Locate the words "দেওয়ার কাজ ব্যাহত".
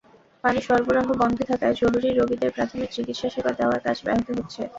3.59-4.27